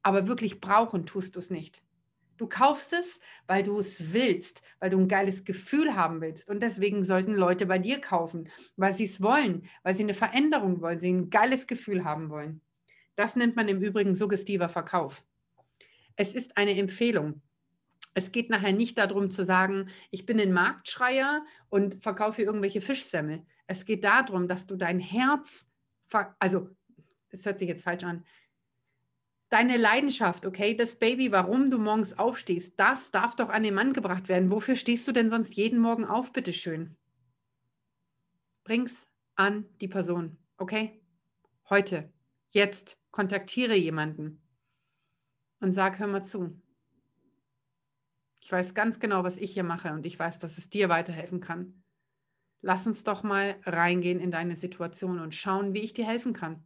Aber 0.03 0.27
wirklich 0.27 0.61
brauchen 0.61 1.07
tust 1.07 1.35
du 1.35 1.39
es 1.39 1.49
nicht. 1.49 1.81
Du 2.37 2.47
kaufst 2.47 2.93
es, 2.93 3.19
weil 3.47 3.63
du 3.63 3.79
es 3.79 4.13
willst, 4.13 4.61
weil 4.79 4.91
du 4.91 4.99
ein 4.99 5.07
geiles 5.07 5.45
Gefühl 5.45 5.95
haben 5.95 6.21
willst. 6.21 6.47
Und 6.47 6.59
deswegen 6.59 7.05
sollten 7.05 7.33
Leute 7.33 7.65
bei 7.65 7.79
dir 7.79 7.99
kaufen, 7.99 8.49
weil 8.75 8.93
sie 8.93 9.05
es 9.05 9.19
wollen, 9.19 9.63
weil 9.81 9.95
sie 9.95 10.03
eine 10.03 10.13
Veränderung 10.13 10.79
wollen, 10.81 10.99
sie 10.99 11.11
ein 11.11 11.31
geiles 11.31 11.65
Gefühl 11.65 12.03
haben 12.03 12.29
wollen. 12.29 12.61
Das 13.17 13.35
nennt 13.35 13.55
man 13.55 13.67
im 13.67 13.81
Übrigen 13.81 14.15
suggestiver 14.15 14.69
Verkauf. 14.69 15.23
Es 16.15 16.33
ist 16.33 16.55
eine 16.55 16.77
Empfehlung. 16.77 17.41
Es 18.13 18.31
geht 18.31 18.49
nachher 18.49 18.73
nicht 18.73 18.97
darum 18.97 19.31
zu 19.31 19.43
sagen, 19.43 19.89
ich 20.11 20.25
bin 20.25 20.39
ein 20.39 20.53
Marktschreier 20.53 21.43
und 21.69 22.01
verkaufe 22.01 22.43
irgendwelche 22.43 22.79
Fischsemmel. 22.79 23.43
Es 23.65 23.85
geht 23.85 24.03
darum, 24.03 24.47
dass 24.47 24.67
du 24.67 24.75
dein 24.75 24.99
Herz, 24.99 25.67
also, 26.39 26.69
das 27.29 27.43
hört 27.43 27.57
sich 27.57 27.67
jetzt 27.67 27.83
falsch 27.83 28.03
an, 28.03 28.23
deine 29.49 29.77
Leidenschaft, 29.77 30.45
okay, 30.45 30.75
das 30.75 30.95
Baby, 30.95 31.31
warum 31.31 31.71
du 31.71 31.79
morgens 31.79 32.17
aufstehst, 32.17 32.79
das 32.79 33.09
darf 33.09 33.35
doch 33.35 33.49
an 33.49 33.63
den 33.63 33.73
Mann 33.73 33.93
gebracht 33.93 34.29
werden. 34.29 34.51
Wofür 34.51 34.75
stehst 34.75 35.07
du 35.07 35.11
denn 35.11 35.31
sonst 35.31 35.55
jeden 35.55 35.79
Morgen 35.79 36.05
auf, 36.05 36.33
bitteschön? 36.33 36.95
Bring's 38.63 39.07
an 39.35 39.65
die 39.81 39.87
Person, 39.87 40.37
okay? 40.57 41.01
Heute, 41.69 42.11
jetzt, 42.51 42.97
kontaktiere 43.11 43.75
jemanden 43.75 44.41
und 45.59 45.73
sag, 45.73 45.99
hör 45.99 46.07
mal 46.07 46.25
zu. 46.25 46.61
Ich 48.41 48.51
weiß 48.51 48.73
ganz 48.73 48.99
genau, 48.99 49.23
was 49.23 49.35
ich 49.35 49.53
hier 49.53 49.63
mache 49.63 49.91
und 49.91 50.05
ich 50.05 50.17
weiß, 50.17 50.39
dass 50.39 50.57
es 50.57 50.69
dir 50.69 50.89
weiterhelfen 50.89 51.41
kann. 51.41 51.83
Lass 52.61 52.87
uns 52.87 53.03
doch 53.03 53.23
mal 53.23 53.59
reingehen 53.63 54.19
in 54.19 54.31
deine 54.31 54.55
Situation 54.55 55.19
und 55.19 55.35
schauen, 55.35 55.73
wie 55.73 55.81
ich 55.81 55.93
dir 55.93 56.05
helfen 56.05 56.33
kann. 56.33 56.65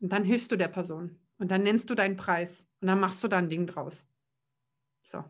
Und 0.00 0.12
dann 0.12 0.24
hilfst 0.24 0.50
du 0.50 0.56
der 0.56 0.68
Person. 0.68 1.18
Und 1.38 1.50
dann 1.50 1.62
nennst 1.62 1.90
du 1.90 1.94
deinen 1.94 2.16
Preis 2.16 2.64
und 2.80 2.88
dann 2.88 3.00
machst 3.00 3.22
du 3.22 3.28
da 3.28 3.38
ein 3.38 3.48
Ding 3.48 3.66
draus. 3.66 4.06
So. 5.02 5.24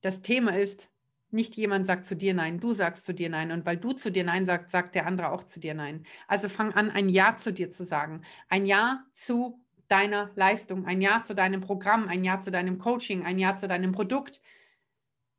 Das 0.00 0.22
Thema 0.22 0.58
ist, 0.58 0.90
nicht 1.32 1.56
jemand 1.56 1.86
sagt 1.86 2.06
zu 2.06 2.16
dir 2.16 2.34
Nein, 2.34 2.60
du 2.60 2.74
sagst 2.74 3.06
zu 3.06 3.14
dir 3.14 3.30
Nein. 3.30 3.52
Und 3.52 3.66
weil 3.66 3.76
du 3.76 3.92
zu 3.92 4.10
dir 4.10 4.24
Nein 4.24 4.46
sagst, 4.46 4.70
sagt 4.70 4.94
der 4.94 5.06
andere 5.06 5.30
auch 5.32 5.44
zu 5.44 5.60
dir 5.60 5.74
Nein. 5.74 6.04
Also 6.28 6.48
fang 6.48 6.72
an, 6.72 6.90
ein 6.90 7.08
Ja 7.08 7.36
zu 7.36 7.52
dir 7.52 7.70
zu 7.70 7.84
sagen. 7.84 8.22
Ein 8.48 8.66
Ja 8.66 9.04
zu 9.14 9.60
deiner 9.88 10.30
Leistung, 10.36 10.86
ein 10.86 11.00
Ja 11.00 11.22
zu 11.22 11.34
deinem 11.34 11.60
Programm, 11.60 12.08
ein 12.08 12.24
Ja 12.24 12.40
zu 12.40 12.50
deinem 12.50 12.78
Coaching, 12.78 13.24
ein 13.24 13.38
Ja 13.38 13.56
zu 13.56 13.68
deinem 13.68 13.92
Produkt, 13.92 14.40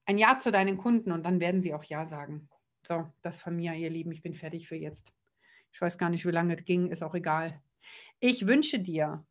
ein 0.06 0.18
Ja 0.18 0.38
zu 0.40 0.52
deinen 0.52 0.78
Kunden. 0.78 1.12
Und 1.12 1.24
dann 1.26 1.40
werden 1.40 1.62
sie 1.62 1.74
auch 1.74 1.84
Ja 1.84 2.06
sagen. 2.06 2.50
So, 2.88 3.12
das 3.22 3.42
von 3.42 3.56
mir, 3.56 3.74
ihr 3.74 3.90
Lieben. 3.90 4.12
Ich 4.12 4.22
bin 4.22 4.34
fertig 4.34 4.68
für 4.68 4.76
jetzt. 4.76 5.14
Ich 5.72 5.80
weiß 5.80 5.98
gar 5.98 6.10
nicht, 6.10 6.26
wie 6.26 6.32
lange 6.32 6.58
es 6.58 6.66
ging, 6.66 6.90
ist 6.90 7.04
auch 7.04 7.16
egal. 7.16 7.62
Ich 8.20 8.46
wünsche 8.46 8.80
dir 8.80 9.26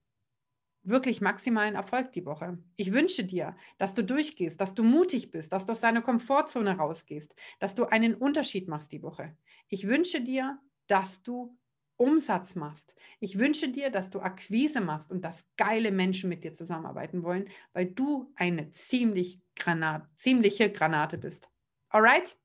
wirklich 0.82 1.20
maximalen 1.20 1.74
Erfolg 1.74 2.12
die 2.12 2.24
Woche. 2.24 2.58
Ich 2.76 2.92
wünsche 2.92 3.24
dir, 3.24 3.56
dass 3.78 3.94
du 3.94 4.02
durchgehst, 4.02 4.60
dass 4.60 4.74
du 4.74 4.82
mutig 4.82 5.30
bist, 5.30 5.52
dass 5.52 5.66
du 5.66 5.72
aus 5.72 5.80
deiner 5.80 6.02
Komfortzone 6.02 6.76
rausgehst, 6.76 7.34
dass 7.58 7.74
du 7.74 7.84
einen 7.84 8.14
Unterschied 8.14 8.68
machst 8.68 8.92
die 8.92 9.02
Woche. 9.02 9.36
Ich 9.68 9.86
wünsche 9.86 10.20
dir, 10.20 10.58
dass 10.86 11.22
du 11.22 11.56
Umsatz 11.96 12.54
machst. 12.54 12.94
Ich 13.18 13.38
wünsche 13.38 13.68
dir, 13.68 13.90
dass 13.90 14.08
du 14.08 14.20
Akquise 14.20 14.80
machst 14.80 15.10
und 15.10 15.22
dass 15.22 15.46
geile 15.58 15.90
Menschen 15.90 16.30
mit 16.30 16.44
dir 16.44 16.54
zusammenarbeiten 16.54 17.22
wollen, 17.22 17.50
weil 17.74 17.86
du 17.86 18.32
eine 18.36 18.70
ziemlich 18.70 19.38
Granat, 19.54 20.08
ziemliche 20.16 20.72
Granate 20.72 21.18
bist. 21.18 21.50
Alright? 21.90 22.38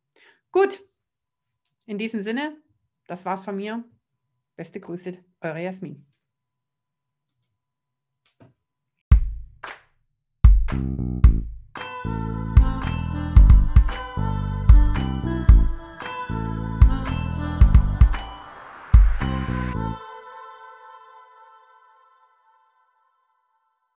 Gut. 0.51 0.83
In 1.85 1.97
diesem 1.97 2.21
Sinne, 2.21 2.57
das 3.07 3.23
war's 3.23 3.45
von 3.45 3.55
mir. 3.55 3.85
Beste 4.57 4.81
Grüße, 4.81 5.17
eure 5.39 5.61
Jasmin. 5.61 6.04
Thank 10.75 11.24
you. 11.24 11.24